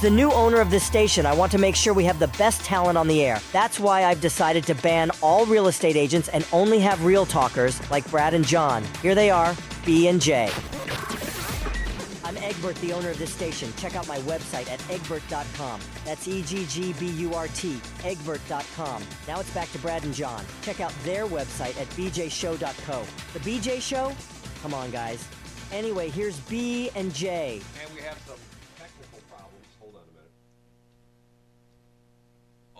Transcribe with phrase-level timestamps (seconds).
[0.00, 2.64] The new owner of this station, I want to make sure we have the best
[2.64, 3.38] talent on the air.
[3.52, 7.78] That's why I've decided to ban all real estate agents and only have real talkers
[7.90, 8.82] like Brad and John.
[9.02, 10.50] Here they are, B and J.
[12.24, 13.74] I'm Egbert, the owner of this station.
[13.76, 15.80] Check out my website at egbert.com.
[16.06, 19.02] That's E G G B U R T, egbert.com.
[19.28, 20.42] Now it's back to Brad and John.
[20.62, 23.04] Check out their website at bjshow.co.
[23.34, 24.12] The BJ Show?
[24.62, 25.28] Come on, guys.
[25.72, 27.60] Anyway, here's B and J.
[27.84, 28.36] And we have some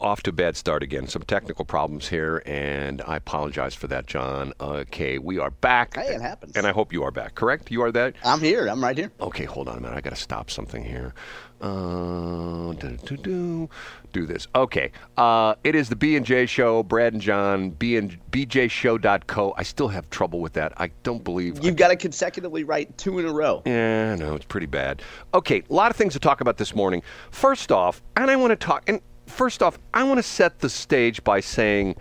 [0.00, 1.06] off to a bad start again.
[1.06, 4.52] Some technical problems here, and I apologize for that, John.
[4.60, 5.94] Okay, we are back.
[5.94, 6.56] Hey, it happens.
[6.56, 7.34] And I hope you are back.
[7.34, 7.70] Correct?
[7.70, 8.14] You are that?
[8.24, 8.66] I'm here.
[8.66, 9.12] I'm right here.
[9.20, 9.96] Okay, hold on a minute.
[9.96, 11.14] I got to stop something here.
[11.60, 13.68] Uh, do, do, do,
[14.12, 14.48] do this.
[14.54, 14.92] Okay.
[15.18, 16.82] Uh, it is the B and J show.
[16.82, 17.70] Brad and John.
[17.70, 19.54] B and BJShow.co.
[19.58, 20.72] I still have trouble with that.
[20.78, 21.62] I don't believe.
[21.62, 23.62] You've got to consecutively write two in a row.
[23.66, 25.02] Yeah, no, it's pretty bad.
[25.34, 27.02] Okay, a lot of things to talk about this morning.
[27.30, 30.68] First off, and I want to talk, and first off, I want to set the
[30.68, 31.96] stage by saying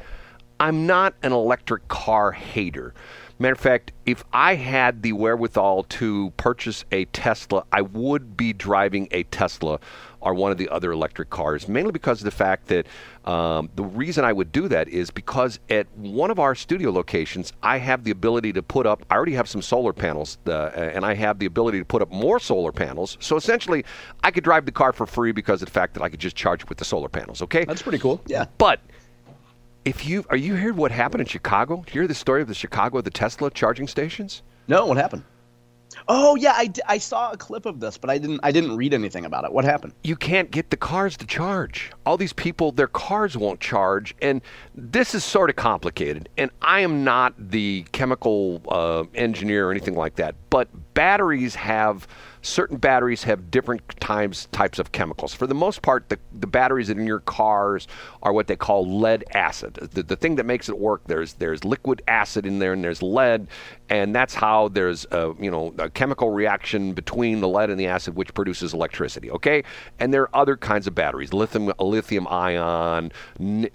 [0.59, 2.93] I'm not an electric car hater.
[3.41, 8.51] Matter of fact, if I had the wherewithal to purchase a Tesla, I would be
[8.51, 9.79] driving a Tesla
[10.19, 12.85] or one of the other electric cars, mainly because of the fact that
[13.23, 17.53] um, the reason I would do that is because at one of our studio locations,
[17.63, 21.05] I have the ability to put up, I already have some solar panels, uh, and
[21.05, 23.15] I have the ability to put up more solar panels.
[23.21, 23.85] So essentially,
[24.21, 26.35] I could drive the car for free because of the fact that I could just
[26.35, 27.63] charge it with the solar panels, okay?
[27.63, 28.21] That's pretty cool.
[28.25, 28.47] Yeah.
[28.57, 28.81] But
[29.89, 31.77] if you are you heard what happened in Chicago?
[31.77, 34.43] Did you hear the story of the Chicago the Tesla charging stations?
[34.67, 35.23] No, what happened?
[36.07, 38.93] Oh yeah, I, I saw a clip of this, but I didn't I didn't read
[38.93, 39.51] anything about it.
[39.51, 39.93] What happened?
[40.03, 41.91] You can't get the cars to charge.
[42.05, 44.41] All these people, their cars won't charge, and
[44.75, 46.29] this is sort of complicated.
[46.37, 52.07] And I am not the chemical uh, engineer or anything like that, but batteries have
[52.41, 55.33] certain batteries have different times types of chemicals.
[55.33, 57.87] For the most part, the, the batteries in your cars
[58.23, 59.75] are what they call lead acid.
[59.75, 63.01] The, the thing that makes it work there's there's liquid acid in there and there's
[63.01, 63.47] lead,
[63.89, 67.87] and that's how there's a you know a chemical reaction between the lead and the
[67.87, 69.31] acid which produces electricity.
[69.31, 69.63] Okay,
[69.99, 73.11] and there are other kinds of batteries, lithium lithium ion.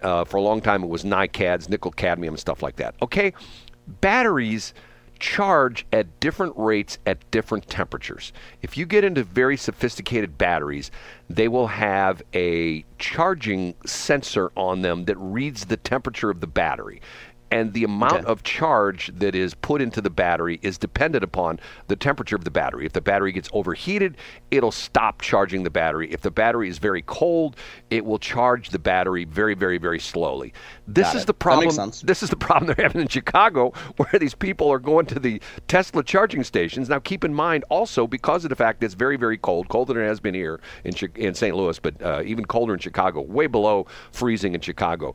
[0.03, 2.95] Uh, for a long time, it was NiCads, nickel cadmium, and stuff like that.
[3.03, 3.33] Okay,
[4.01, 4.75] batteries
[5.19, 8.33] charge at different rates at different temperatures.
[8.63, 10.91] If you get into very sophisticated batteries,
[11.29, 17.01] they will have a charging sensor on them that reads the temperature of the battery.
[17.55, 18.25] And the amount Okay.
[18.27, 22.51] of charge that is put into the battery is dependent upon the temperature of the
[22.51, 22.85] battery.
[22.85, 24.17] If the battery gets overheated,
[24.51, 26.11] it'll stop charging the battery.
[26.13, 27.55] If the battery is very cold,
[27.91, 30.53] it will charge the battery very, very, very slowly.
[30.89, 31.27] This Got is it.
[31.27, 31.93] the problem.
[32.03, 35.41] This is the problem they're having in Chicago, where these people are going to the
[35.69, 36.89] Tesla charging stations.
[36.89, 39.95] Now, keep in mind also because of the fact that it's very, very cold, colder
[39.95, 41.55] than it has been here in in St.
[41.55, 45.15] Louis, but uh, even colder in Chicago, way below freezing in Chicago.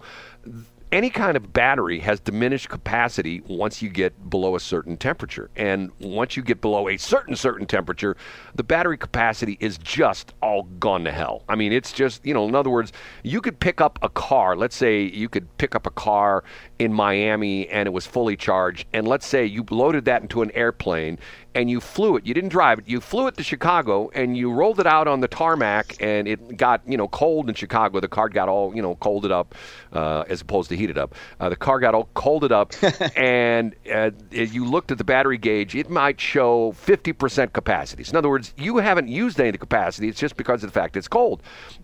[0.91, 5.91] Any kind of battery has diminished capacity once you get below a certain temperature, and
[5.99, 8.17] once you get below a certain certain temperature,
[8.55, 11.43] the battery capacity is just all gone to hell.
[11.47, 12.91] I mean, it's just you know, in other words,
[13.21, 14.55] you could pick up a car.
[14.55, 16.43] Let's say you could pick up a car
[16.79, 20.49] in Miami and it was fully charged, and let's say you loaded that into an
[20.55, 21.19] airplane
[21.55, 22.25] and you flew it.
[22.25, 22.87] You didn't drive it.
[22.87, 26.57] You flew it to Chicago and you rolled it out on the tarmac, and it
[26.57, 27.99] got you know cold in Chicago.
[27.99, 29.55] The car got all you know colded up,
[29.93, 31.15] uh, as opposed to heated up.
[31.39, 32.73] Uh, the car got all colded up,
[33.15, 35.75] and uh, you looked at the battery gauge.
[35.75, 38.03] It might show 50% capacity.
[38.03, 40.07] So in other words, you haven't used any of the capacity.
[40.07, 41.41] It's just because of the fact it's cold.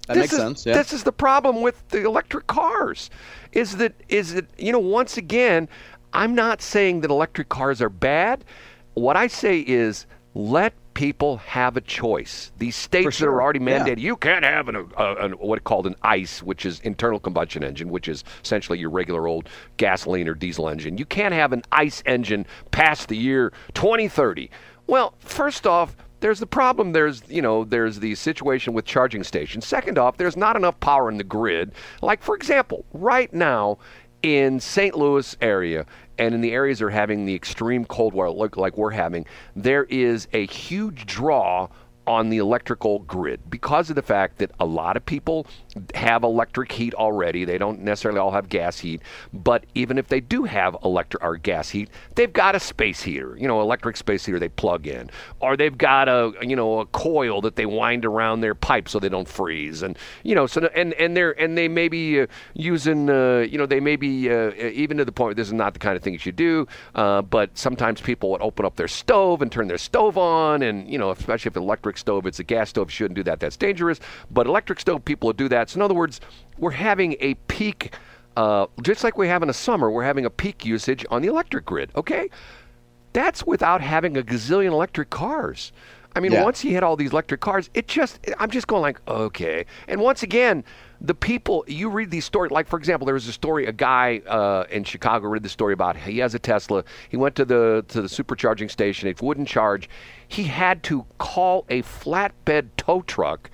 [0.07, 0.73] That This makes is- sense, yeah.
[0.73, 3.09] This is the problem with the electric cars.
[3.51, 5.67] Is that is that you know once again,
[6.13, 8.43] I'm not saying that electric cars are bad.
[8.95, 12.51] What I say is let people have a choice.
[12.57, 13.79] These states that are sure, already yeah.
[13.79, 17.63] mandated, you can't have an, uh, an what called an ICE, which is internal combustion
[17.63, 20.97] engine, which is essentially your regular old gasoline or diesel engine.
[20.97, 24.49] You can't have an ICE engine past the year 2030.
[24.87, 29.63] Well, first off, there's the problem there's you know there's the situation with charging stations
[29.63, 31.71] second off there's not enough power in the grid
[32.01, 33.77] like for example right now
[34.23, 35.85] in st louis area
[36.17, 39.25] and in the areas that are having the extreme cold weather like, like we're having
[39.55, 41.67] there is a huge draw
[42.07, 45.47] on the electrical grid because of the fact that a lot of people
[45.93, 47.45] have electric heat already.
[47.45, 49.01] They don't necessarily all have gas heat,
[49.33, 53.35] but even if they do have electric or gas heat, they've got a space heater,
[53.37, 56.85] you know, electric space heater they plug in, or they've got a you know a
[56.87, 60.69] coil that they wind around their pipe so they don't freeze, and you know, so
[60.75, 64.29] and and they're and they may be uh, using uh, you know they may be
[64.31, 66.67] uh, even to the point this is not the kind of thing you should do,
[66.95, 70.89] uh, but sometimes people would open up their stove and turn their stove on, and
[70.89, 73.39] you know, especially if electric stove, it's a gas stove, shouldn't do that.
[73.39, 73.99] That's dangerous.
[74.31, 75.64] But electric stove people will do that.
[75.69, 76.21] So in other words,
[76.57, 77.95] we're having a peak,
[78.37, 81.27] uh, just like we have in the summer, we're having a peak usage on the
[81.27, 81.91] electric grid.
[81.95, 82.29] Okay,
[83.13, 85.71] that's without having a gazillion electric cars.
[86.17, 86.43] I mean, Yeah.
[86.43, 89.65] once you hit all these electric cars, it just, I'm just going like, okay.
[89.89, 90.63] And once again,
[91.01, 94.21] the people, you read these stories, like for example, there was a story, a guy
[94.25, 96.85] uh, in Chicago read the story about he has a Tesla.
[97.09, 99.09] He went to the to the supercharging station.
[99.09, 99.89] It wouldn't charge.
[100.25, 103.49] He had to call a flatbed tow truck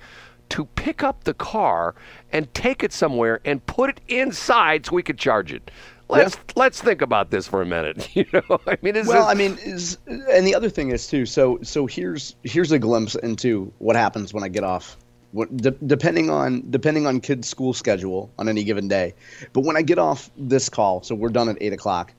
[0.52, 1.94] to pick up the car
[2.30, 5.70] and take it somewhere and put it inside so we could charge it.
[6.10, 8.06] Let's let's think about this for a minute.
[8.14, 11.06] You know, I mean, is Well, this, I mean, is and the other thing is
[11.06, 11.24] too.
[11.24, 14.98] So so here's here's a glimpse into what happens when I get off.
[15.30, 19.14] What, de- depending on depending on kids' school schedule on any given day,
[19.54, 22.12] but when I get off this call, so we're done at eight o'clock.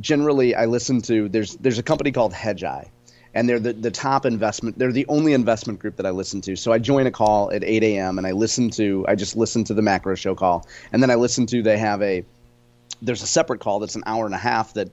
[0.00, 2.88] Generally, I listen to there's there's a company called Hedgeye,
[3.34, 4.78] and they're the, the top investment.
[4.78, 6.56] They're the only investment group that I listen to.
[6.56, 8.18] So I join a call at eight a.m.
[8.18, 11.16] and I listen to I just listen to the macro show call, and then I
[11.16, 12.24] listen to they have a
[13.02, 14.88] there's a separate call that's an hour and a half that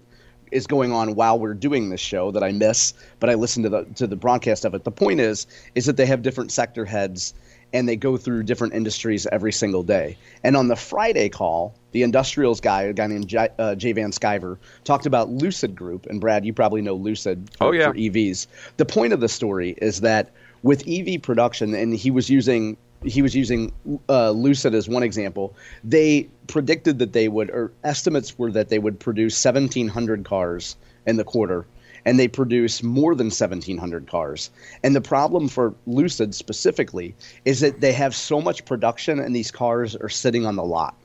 [0.52, 3.70] is going on while we're doing this show that I miss, but I listen to
[3.70, 4.84] the to the broadcast of it.
[4.84, 7.34] The point is is that they have different sector heads
[7.74, 10.18] and they go through different industries every single day.
[10.44, 14.12] And on the Friday call, the industrials guy, a guy named J, uh, Jay Van
[14.12, 16.06] Sciver, talked about Lucid Group.
[16.08, 17.88] And Brad, you probably know Lucid for, Oh, yeah.
[17.90, 18.48] for EVs.
[18.78, 20.32] The point of the story is that
[20.64, 23.72] with EV production, and he was using he was using
[24.10, 25.56] uh, Lucid as one example.
[25.84, 30.76] They predicted that they would, or estimates were that they would produce 1,700 cars
[31.08, 31.66] in the quarter,
[32.06, 34.50] and they produce more than 1,700 cars.
[34.84, 37.16] And the problem for Lucid specifically
[37.46, 40.96] is that they have so much production, and these cars are sitting on the lot.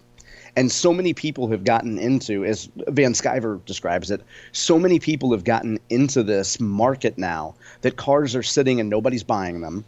[0.57, 4.23] And so many people have gotten into, as Van Sciver describes it,
[4.53, 9.23] so many people have gotten into this market now that cars are sitting and nobody's
[9.23, 9.85] buying them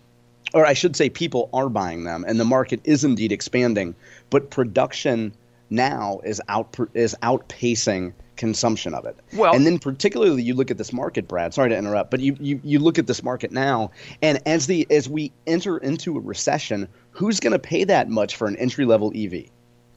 [0.54, 3.94] or I should say, people are buying them, and the market is indeed expanding.
[4.30, 5.32] But production
[5.70, 9.16] now is out is outpacing consumption of it.
[9.34, 11.52] Well- and then particularly you look at this market, Brad.
[11.52, 13.90] Sorry to interrupt, but you, you you look at this market now,
[14.22, 18.36] and as the as we enter into a recession, who's going to pay that much
[18.36, 19.50] for an entry level EV?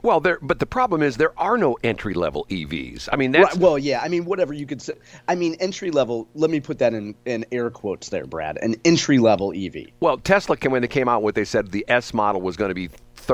[0.04, 0.40] well, there.
[0.42, 3.10] But the problem is there are no entry level EVs.
[3.12, 4.02] I mean, that's Right, well, yeah.
[4.02, 4.94] I mean, whatever you could say.
[5.28, 6.28] I mean, entry level.
[6.34, 8.58] Let me put that in in air quotes there, Brad.
[8.62, 9.88] An entry level EV.
[10.00, 12.76] Well, Tesla when they came out with they said the S model was going to
[12.76, 12.90] be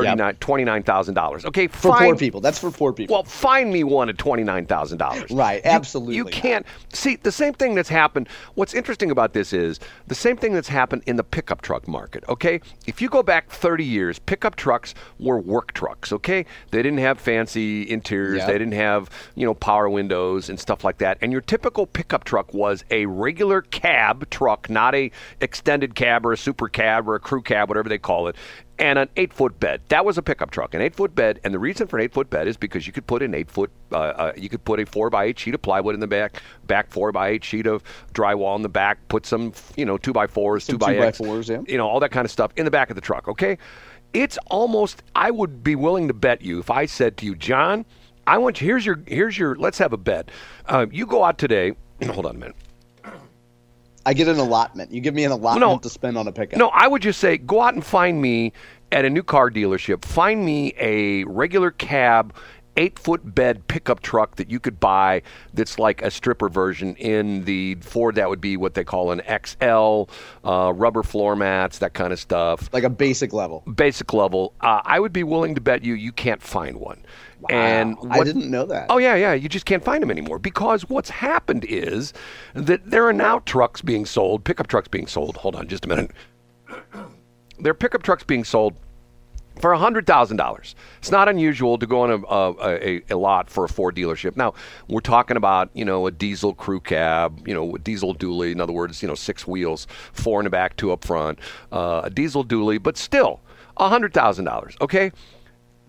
[0.06, 1.46] thirty nine twenty nine thousand dollars.
[1.46, 2.06] Okay, For fine.
[2.08, 2.42] poor people.
[2.42, 3.16] That's for poor people.
[3.16, 5.32] Well, find me one at twenty nine thousand dollars.
[5.32, 6.34] Right, absolutely You not.
[6.34, 8.30] can't see the same thing that's happened.
[8.56, 12.24] What's interesting about this is the same thing that's happened in the pickup truck market.
[12.30, 16.12] Okay, if you go back thirty years, pickup trucks were work trucks.
[16.12, 18.40] Okay, they didn't have fancy interiors.
[18.40, 18.48] Yeah.
[18.48, 21.18] They didn't have you know power windows and stuff like that.
[21.22, 25.12] And your typical pickup truck was a regular cab truck, not a
[25.42, 28.36] extended cab or a super cab or a crew cab, whatever they call it
[28.79, 29.81] and an eight foot bed.
[29.89, 31.39] That was a pickup truck, an eight foot bed.
[31.44, 33.50] And the reason for an eight foot bed is because you could put an eight
[33.50, 36.07] foot, uh, uh, you could put a four by eight sheet of plywood in the
[36.07, 39.98] back, back four by eight sheet of drywall in the back, put some, you know,
[39.98, 41.62] two by fours, Some two by two by fours, yeah.
[41.67, 43.27] you know, all that kind of stuff in the back of the truck.
[43.27, 43.57] Okay,
[44.13, 45.03] it's almost.
[45.15, 47.86] I would be willing to bet you if I said to you, John,
[48.25, 48.67] I want you.
[48.67, 49.00] Here's your.
[49.07, 49.55] Here's your.
[49.55, 50.29] Let's have a bet.
[50.65, 51.75] Uh, you go out today.
[52.03, 52.55] Hold on a minute.
[54.08, 54.94] I get an allotment.
[54.94, 55.78] You give me an allotment No.
[55.80, 56.58] to spend on a pickup.
[56.58, 58.54] No, I would just say go out and find me
[58.94, 60.06] at a new car dealership.
[60.06, 62.34] Find me a regular cab,
[62.77, 65.22] eight foot bed pickup truck that you could buy
[65.53, 66.96] that's like a stripper version.
[66.96, 70.03] In the Ford, that would be what they call an XL,
[70.48, 72.69] uh, rubber floor mats, that kind of stuff.
[72.72, 73.63] Like a basic level.
[73.74, 74.53] Basic level.
[74.62, 77.03] Uh, I would be willing to bet you you can't find one.
[77.41, 77.48] Wow.
[77.50, 78.88] And I didn't know that.
[78.89, 79.34] Oh yeah, yeah.
[79.34, 82.13] You just can't find them anymore because what's happened is
[82.53, 85.38] that there are now trucks being sold, pickup trucks being sold.
[85.38, 86.12] Hold on, just a minute.
[87.60, 88.75] There are pickup trucks being sold
[89.60, 90.76] for hundred thousand dollars.
[91.00, 94.36] It's not unusual to go on a, a, a, lot for a Ford dealership.
[94.36, 94.54] Now
[94.88, 98.52] we're talking about you know a diesel crew cab, you know a diesel dually.
[98.52, 101.40] In other words, you know six wheels, four in the back, two up front,
[101.72, 103.40] uh, a diesel dually, but still
[103.78, 104.76] hundred thousand dollars.
[104.82, 105.12] Okay.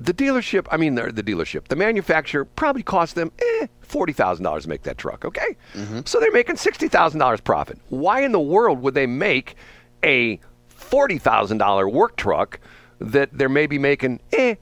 [0.01, 4.69] The dealership, I mean, the, the dealership, the manufacturer probably cost them eh, $40,000 to
[4.69, 5.57] make that truck, okay?
[6.05, 7.81] So they're making $60,000 profit.
[7.89, 9.57] Why in the world would they make
[10.05, 10.39] a
[10.79, 12.61] forty thousand dollar work truck
[13.01, 14.55] that they're maybe making eh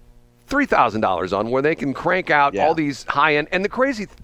[0.47, 2.67] three thousand dollars on, where they can crank out Yeah.
[2.67, 3.49] all these high end.
[3.53, 4.19] And the crazy th-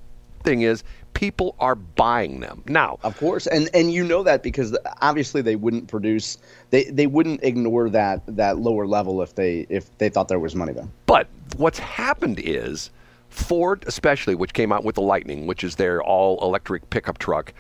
[0.45, 2.99] thing is, people are buying them now.
[3.03, 6.39] Of course, and and you know that because obviously they wouldn't produce,
[6.71, 10.55] they they wouldn't ignore that that lower level if they if they thought there was
[10.55, 10.89] money there.
[11.07, 12.91] But what's happened is
[13.29, 17.53] Ford, especially, which came out with the Lightning, which is their all electric pickup truck,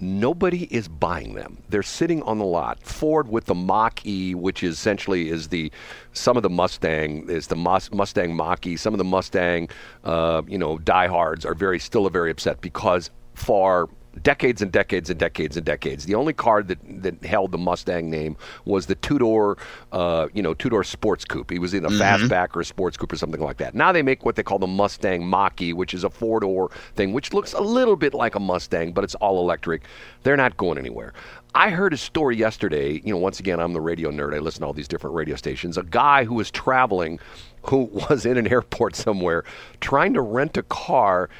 [0.00, 1.58] nobody is buying them.
[1.68, 2.82] They're sitting on the lot.
[2.82, 5.70] Ford with the Mach E, which is essentially is the
[6.12, 8.76] some of the Mustang is the Mus- Mustang Mach E.
[8.76, 9.68] Some of the Mustang,
[10.04, 13.88] uh, you know, diehards are very still are very upset because for
[14.22, 16.06] decades and decades and decades and decades.
[16.06, 19.58] The only car that, that held the Mustang name was the two door,
[19.92, 21.50] uh, you know, two door sports coupe.
[21.50, 23.74] He was in a fastback or a sports coupe or something like that.
[23.74, 27.12] Now they make what they call the Mustang Mach-E, which is a four door thing,
[27.12, 29.82] which looks a little bit like a Mustang, but it's all electric.
[30.22, 31.12] They're not going anywhere.
[31.54, 33.00] I heard a story yesterday.
[33.04, 34.34] You know, once again, I'm the radio nerd.
[34.34, 35.78] I listen to all these different radio stations.
[35.78, 37.20] A guy who was traveling,
[37.62, 39.44] who was in an airport somewhere,
[39.80, 41.30] trying to rent a car,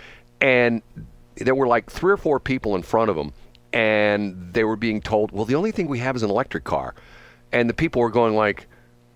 [0.40, 0.82] and
[1.36, 3.32] there were like three or four people in front of him,
[3.72, 6.94] and they were being told, "Well, the only thing we have is an electric car,"
[7.52, 8.66] and the people were going like,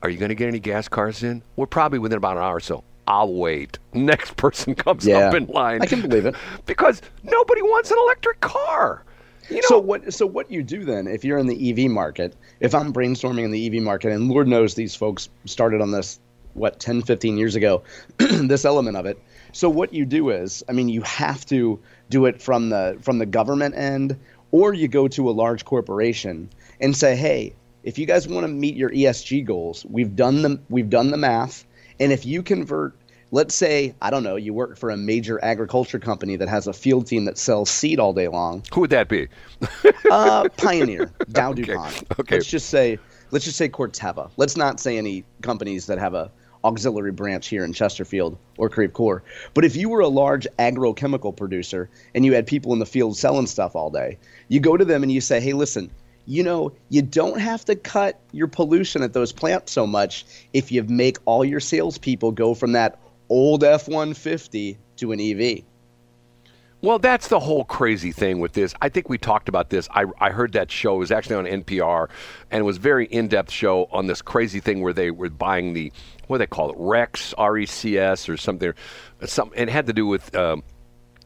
[0.02, 2.56] "Are you going to get any gas cars in?" We're probably within about an hour
[2.56, 2.84] or so.
[3.06, 3.78] I'll wait.
[3.94, 5.28] Next person comes Yeah.
[5.28, 5.80] up in line.
[5.82, 6.34] I can believe it.
[6.66, 9.02] because nobody wants an electric car.
[9.48, 10.12] You know, So what?
[10.12, 13.50] So what you do then, if you're in the EV market, if I'm brainstorming in
[13.50, 16.20] the EV market, and Lord knows these folks started on this
[16.58, 17.82] what 10, 15 years ago,
[18.18, 19.20] this element of it.
[19.52, 23.18] So what you do is, I mean, you have to do it from the from
[23.18, 24.18] the government end,
[24.50, 26.50] or you go to a large corporation
[26.80, 30.60] and say, hey, if you guys want to meet your ESG goals, we've done the
[30.68, 31.64] we've done the math,
[31.98, 32.94] and if you convert
[33.30, 36.72] let's say i don't know you work for a major agriculture company that has a
[36.72, 39.28] field team that sells seed all day long who would that be?
[40.10, 42.04] uh, Pioneer, Dow DuPont.
[42.18, 42.36] okay.
[42.36, 42.98] Let's just say,
[43.30, 44.30] let's just say Corteva.
[44.36, 46.30] Let's not say any companies that have a
[46.64, 49.22] auxiliary branch here in Chesterfield or Creve Coeur.
[49.54, 53.16] But if you were a large agrochemical producer and you had people in the field
[53.16, 55.90] selling stuff all day, you go to them and you say, hey, listen.
[56.26, 60.70] You know, you don't have to cut your pollution at those plants so much if
[60.70, 62.98] you make all your salespeople go from that
[63.30, 65.62] old F 150 to an EV.
[66.80, 68.72] Well, that's the whole crazy thing with this.
[68.80, 69.88] I think we talked about this.
[69.90, 70.94] I, I heard that show.
[70.94, 72.08] It was actually on NPR,
[72.52, 75.72] and it was a very in-depth show on this crazy thing where they were buying
[75.72, 75.92] the
[76.28, 78.72] what do they call it, Rex, R E C S, or something.
[79.24, 80.62] Some it had to do with um,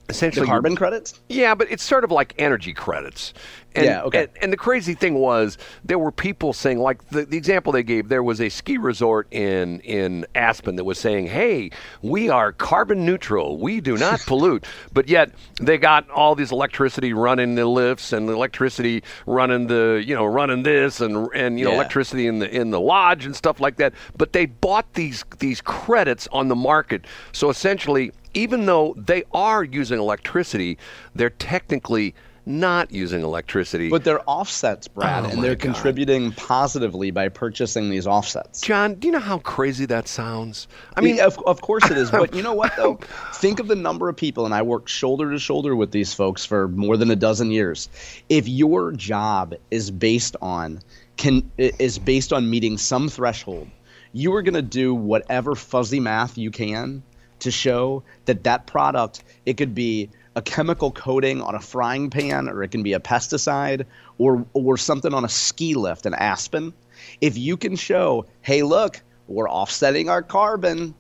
[0.08, 1.20] essentially The carbon credits?
[1.28, 3.34] Yeah, but it's sort of like energy credits.
[3.74, 4.20] And, Yeah, okay.
[4.20, 7.82] And, and the crazy thing was, there were people saying, like the, the example they
[7.82, 11.70] gave, there was a ski resort in in Aspen that was saying, "Hey,
[12.02, 13.58] we are carbon neutral.
[13.58, 18.28] We do not pollute." But yet they got all this electricity running the lifts and
[18.28, 21.76] the electricity running the you know running this and and you know Yeah.
[21.76, 23.94] electricity in the in the lodge and stuff like that.
[24.16, 27.06] But they bought these these credits on the market.
[27.32, 30.78] So essentially, even though they are using electricity,
[31.14, 32.14] they're technically
[32.44, 33.88] not using electricity.
[33.88, 35.74] But they're offsets, Brad, Oh, and they're God.
[35.74, 38.60] contributing positively by purchasing these offsets.
[38.60, 40.66] John, do you know how crazy that sounds?
[40.96, 42.10] I mean, mean, of, of course it is.
[42.10, 42.98] But you know what, though?
[43.34, 46.44] Think of the number of people, and I worked shoulder to shoulder with these folks
[46.44, 47.88] for more than a dozen years.
[48.28, 50.80] If your job is based on
[51.16, 53.68] can is based on meeting some threshold,
[54.12, 57.02] you are going to do whatever fuzzy math you can
[57.40, 62.48] to show that that product it could be a chemical coating on a frying pan
[62.48, 63.84] or it can be a pesticide
[64.18, 66.72] or or something on a ski lift an Aspen
[67.20, 70.94] if you can show hey look we're offsetting our carbon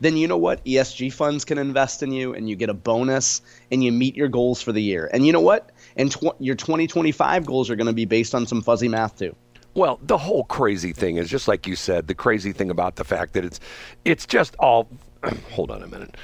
[0.00, 3.40] then you know what ESG funds can invest in you and you get a bonus
[3.70, 6.56] and you meet your goals for the year and you know what and tw- your
[6.56, 9.34] 2025 goals are going to be based on some fuzzy math too
[9.74, 12.06] Well, the whole crazy thing is just like you said.
[12.06, 13.58] The crazy thing about the fact that it's,
[14.04, 14.88] it's just all.
[15.50, 16.16] hold on a minute.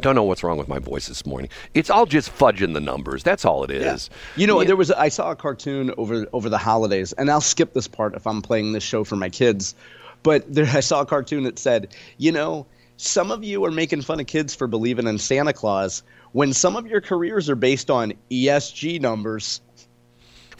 [0.00, 1.50] Don't know what's wrong with my voice this morning.
[1.74, 3.22] It's all just fudging the numbers.
[3.22, 4.10] That's all it is.
[4.36, 4.68] You know, Yeah.
[4.68, 8.14] there was I saw a cartoon over over the holidays, and I'll skip this part
[8.14, 9.74] if I'm playing this show for my kids.
[10.22, 12.66] But there, I saw a cartoon that said, you know,
[12.96, 16.02] some of you are making fun of kids for believing in Santa Claus
[16.32, 19.60] when some of your careers are based on ESG numbers.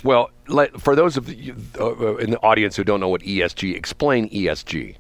[0.02, 3.74] Well, let, for those of you uh, in the audience who don't know what ESG,
[3.76, 4.96] explain ESG.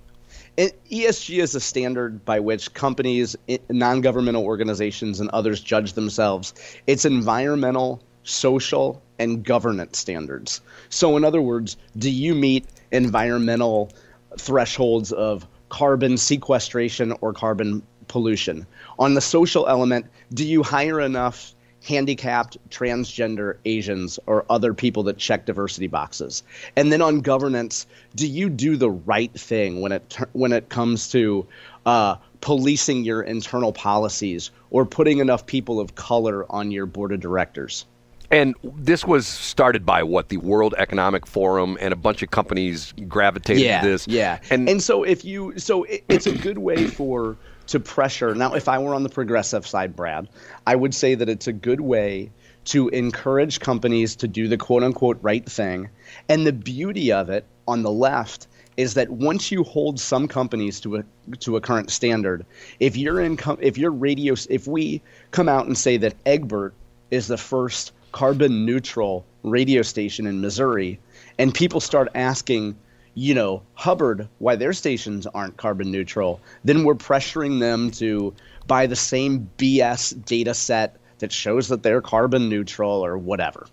[0.58, 3.36] ESG is a standard by which companies,
[3.68, 6.54] non-governmental organizations, and others judge themselves.
[6.86, 10.60] It's environmental, social, and governance standards.
[10.88, 13.90] So, in other words, do you meet environmental
[14.38, 18.66] thresholds of carbon sequestration or carbon pollution?
[18.98, 25.18] On the social element, do you hire enough handicapped, transgender, Asians, or other people that
[25.18, 26.42] check diversity boxes?
[26.76, 31.10] And then on governance, do you do the right thing when it when it comes
[31.12, 31.46] to
[31.86, 37.20] uh, policing your internal policies or putting enough people of color on your board of
[37.20, 37.86] directors?
[38.32, 42.94] And this was started by what the World Economic Forum and a bunch of companies
[43.08, 44.06] gravitated yeah, to this.
[44.06, 47.36] Yeah, and and so if you so it, it's a good way for
[47.70, 48.34] to pressure.
[48.34, 50.28] Now, if I were on the progressive side, Brad,
[50.66, 52.30] I would say that it's a good way
[52.66, 55.88] to encourage companies to do the quote unquote right thing.
[56.28, 60.80] And the beauty of it on the left is that once you hold some companies
[60.80, 61.04] to a
[61.38, 62.44] to a current standard,
[62.80, 66.74] if you're in com- if your radio if we come out and say that Egbert
[67.10, 70.98] is the first carbon neutral radio station in Missouri,
[71.38, 72.76] and people start asking,
[73.14, 78.34] you know, Hubbard why their stations aren't carbon neutral, then we're pressuring them to
[78.66, 83.66] buy the same BS data set that shows that they're carbon neutral or whatever.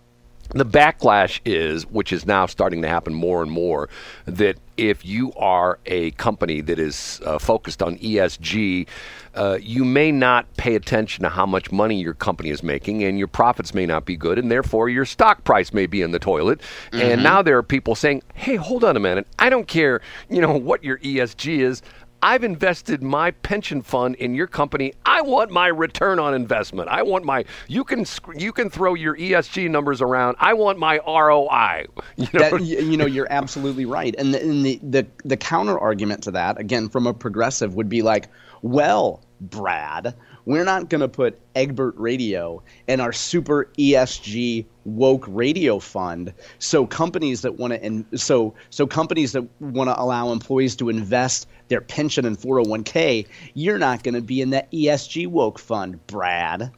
[0.49, 3.89] The backlash is, which is now starting to happen more and more,
[4.25, 8.87] that if you are a company that is uh, focused on ESG,
[9.35, 13.17] uh, you may not pay attention to how much money your company is making, and
[13.17, 16.19] your profits may not be good, and therefore your stock price may be in the
[16.19, 16.59] toilet.
[16.91, 17.01] Mm-hmm.
[17.01, 19.27] And now there are people saying, "Hey, hold on a minute.
[19.37, 21.81] I don't care, you know, what your ESG is.
[22.21, 24.93] I've invested my pension fund in your company.
[25.05, 26.89] I want my return on investment.
[26.89, 28.05] I want my you can
[28.35, 30.37] you can throw your ESG numbers around.
[30.39, 31.85] I want my ROI.
[32.17, 34.15] You know, that, you know you're absolutely right.
[34.17, 37.89] And the, and the the the counter argument to that, again, from a progressive, would
[37.89, 38.29] be like,
[38.61, 40.15] well, Brad,
[40.47, 46.33] we're not going to put Egbert Radio in our super ESG woke radio fund.
[46.59, 51.49] So companies that want to so so companies that want to allow employees to invest
[51.67, 56.71] their pension and 401k, you're not going to be in that ESG woke fund, Brad.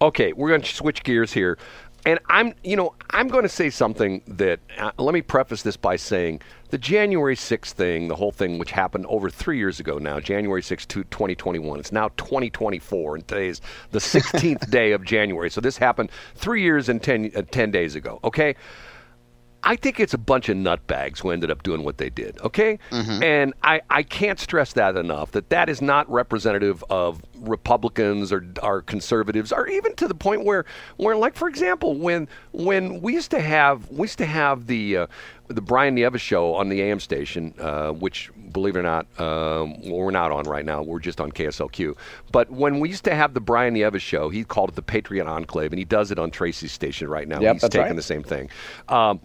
[0.00, 1.58] Okay, we're going to switch gears here.
[2.04, 5.76] And I'm, you know, I'm going to say something that, uh, let me preface this
[5.76, 6.40] by saying
[6.70, 10.62] the January 6th thing, the whole thing, which happened over three years ago now, January
[10.62, 11.78] 6th, 2021.
[11.78, 13.60] It's now 2024, and today's
[13.92, 15.50] the 16th day of January.
[15.50, 18.56] So this happened three years and 10, uh, 10 days ago, okay?
[19.64, 22.40] I think it's a bunch of nutbags who ended up doing what they did.
[22.40, 23.22] Okay, mm-hmm.
[23.22, 25.30] and I, I can't stress that enough.
[25.32, 30.44] That that is not representative of Republicans or, or conservatives, or even to the point
[30.44, 30.64] where
[30.96, 34.96] where like for example when when we used to have we used to have the
[34.98, 35.06] uh,
[35.48, 39.80] the Brian Nieves show on the AM station, uh, which believe it or not, um,
[39.82, 40.82] we're not on right now.
[40.82, 41.96] We're just on KSLQ.
[42.30, 45.26] But when we used to have the Brian Nieves show, he called it the Patriot
[45.26, 47.40] Enclave, and he does it on Tracy's station right now.
[47.40, 47.96] Yep, He's taking right.
[47.96, 48.50] the same thing.
[48.88, 49.20] Um,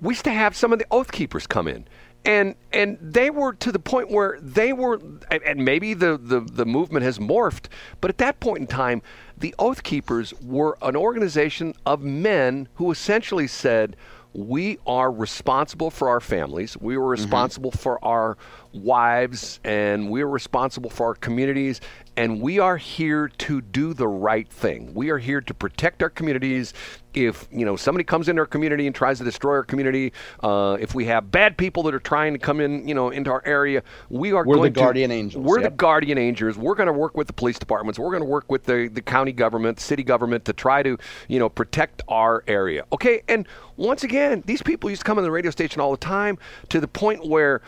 [0.00, 1.86] we used to have some of the Oath Keepers come in.
[2.24, 6.66] And and they were to the point where they were, and maybe the, the, the
[6.66, 7.66] movement has morphed,
[8.00, 9.02] but at that point in time,
[9.36, 13.96] the Oath Keepers were an organization of men who essentially said,
[14.32, 16.76] we are responsible for our families.
[16.76, 17.10] We are mm-hmm.
[17.10, 17.80] responsible mm-hmm.
[17.80, 18.36] for our
[18.72, 21.80] wives and we are responsible for our communities
[22.20, 24.92] and we are here to do the right thing.
[24.92, 26.74] We are here to protect our communities.
[27.14, 30.76] If you know somebody comes into our community and tries to destroy our community, uh,
[30.78, 33.42] if we have bad people that are trying to come in, you know, into our
[33.46, 35.42] area, we are we're going the guardian to, angels.
[35.42, 35.70] We're yep.
[35.70, 36.58] the guardian angels.
[36.58, 37.98] We're going to work with the police departments.
[37.98, 41.38] We're going to work with the the county government, city government to try to you
[41.38, 42.84] know protect our area.
[42.92, 45.96] Okay, and once again, these people used to come on the radio station all the
[45.96, 46.36] time
[46.68, 47.62] to the point where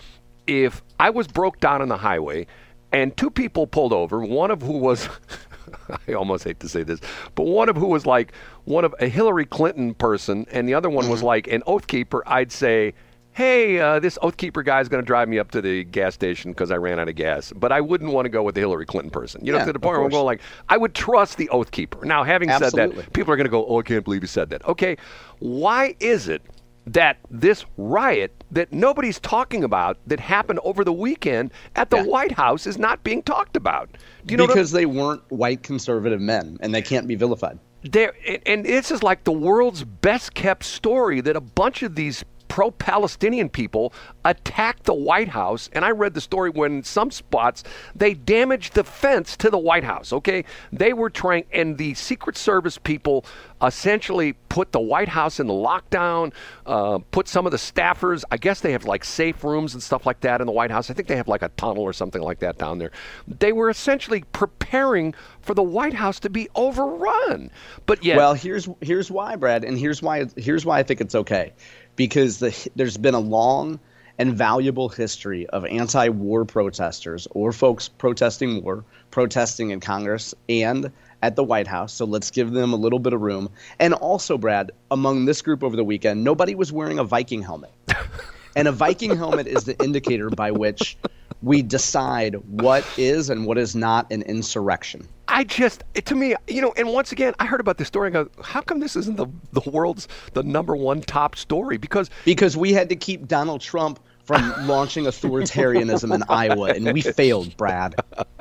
[0.47, 2.47] if I was broke down on the highway
[2.93, 5.09] and two people pulled over, one of who was
[6.09, 7.01] I almost hate to say this,
[7.35, 8.33] but one of who was like
[8.65, 11.27] one of a Hillary Clinton person and the other one was mm-hmm.
[11.27, 12.95] like an oath keeper, I'd say,
[13.33, 16.15] hey, uh, this oath keeper guy is going to drive me up to the gas
[16.15, 17.53] station because I ran out of gas.
[17.55, 19.45] But I wouldn't want to go with the Hillary Clinton person.
[19.45, 21.71] You know, yeah, to the point where I'm going like, I would trust the oath
[21.71, 22.05] keeper.
[22.05, 22.97] Now, having Absolutely.
[22.97, 24.65] said that, people are going to go, oh, I can't believe you said that.
[24.67, 24.97] Okay,
[25.39, 26.43] why is it
[26.87, 32.05] that this riot that nobody's talking about that happened over the weekend at the yeah.
[32.05, 33.91] White House is not being talked about.
[34.27, 37.59] Do you know because they weren't white conservative men and they can't be vilified.
[37.83, 38.15] There
[38.47, 42.71] and this is like the world's best kept story that a bunch of these pro
[42.71, 43.95] Palestinian people
[44.27, 45.71] attacked the White House.
[45.73, 47.65] And I read the story when in some spots
[47.95, 50.13] they damaged the fence to the White House.
[50.13, 50.45] Okay.
[50.71, 53.25] They were trying, and the Secret Service people
[53.63, 56.33] essentially put the White House in the lockdown,
[56.67, 60.05] uh, put some of the staffers, I guess they have like safe rooms and stuff
[60.07, 60.91] like that in the White House.
[60.91, 62.91] I think they have like a tunnel or something like that down there.
[63.27, 67.51] They were essentially preparing for the White House to be overrun.
[67.87, 68.17] But yeah.
[68.17, 71.53] Well, here's here's why, Brad, and here's why here's why I think it's okay
[71.97, 73.79] because the, there's been a long
[74.19, 80.93] and valuable history of anti-war protesters or folks protesting war, protesting in Congress and
[81.23, 81.93] at the White House.
[81.93, 83.49] So let's give them a little bit of room.
[83.79, 87.73] And also, Brad, among this group over the weekend, nobody was wearing a Viking helmet.
[88.57, 90.97] and a Viking helmet is the indicator by which
[91.43, 95.07] we decide what is and what is not an insurrection.
[95.29, 98.09] I just, to me, you know, and once again, I heard about this story.
[98.09, 101.79] I go, how come this isn't the the world's the number one top story?
[101.79, 107.01] Because because we had to keep Donald Trump from launching authoritarianism in Iowa, and we
[107.01, 107.95] failed, Brad.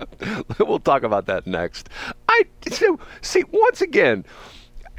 [0.60, 1.90] we'll talk about that next.
[2.42, 4.26] I so see once again,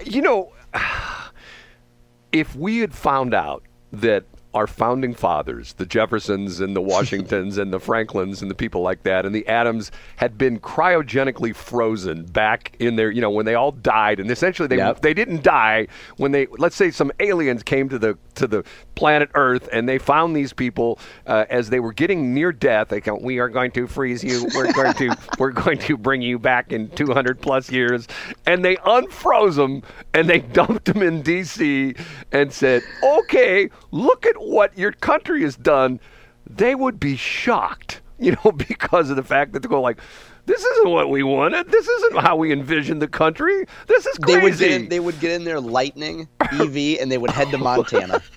[0.04, 0.52] you know,
[2.32, 4.24] if we had found out that
[4.54, 9.02] our founding fathers, the Jeffersons and the Washingtons and the Franklins and the people like
[9.04, 13.10] that, and the Adams had been cryogenically frozen back in there.
[13.10, 15.00] You know, when they all died, and essentially they Yep.
[15.02, 15.86] they didn't die
[16.16, 19.98] when they let's say some aliens came to the to the planet Earth and they
[19.98, 22.88] found these people uh, as they were getting near death.
[22.88, 24.46] They go, "We are going to freeze you.
[24.54, 28.06] We're going to we're going to bring you back in 200 plus years,"
[28.46, 29.82] and they unfroze them
[30.14, 31.94] and they dumped them in D.C.
[32.32, 36.00] and said, "Okay, look at what your country has done."
[36.48, 39.98] They would be shocked, you know, because of the fact that they go like.
[40.44, 41.70] This isn't what we wanted.
[41.70, 43.64] This isn't how we envisioned the country.
[43.86, 44.40] This is crazy.
[44.40, 47.52] They would get in, they would get in their Lightning EV and they would head
[47.52, 48.20] to Montana.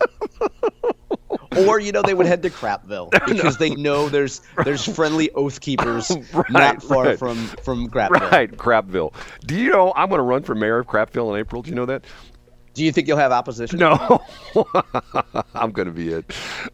[1.57, 5.61] Or you know they would head to Crapville because they know there's there's friendly oath
[5.61, 7.19] keepers Right, not far right.
[7.19, 8.31] from from Crapville.
[8.31, 9.13] Right, Crapville.
[9.45, 11.61] Do you know I'm going to run for mayor of Crapville in April?
[11.61, 12.03] Do you know that?
[12.75, 13.79] Do you think you'll have opposition?
[13.79, 14.21] No,
[15.55, 16.25] I'm going to be it.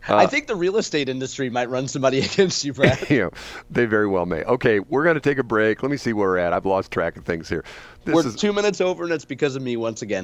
[0.09, 3.07] Uh, I think the real estate industry might run somebody against you, Brad.
[3.09, 3.31] you know,
[3.69, 4.43] they very well may.
[4.43, 5.83] Okay, we're going to take a break.
[5.83, 6.53] Let me see where we're at.
[6.53, 7.63] I've lost track of things here.
[8.03, 10.19] This We're is two minutes over, and it's because of me once again.